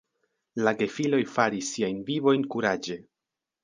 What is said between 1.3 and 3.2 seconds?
faris siajn vivojn kuraĝe.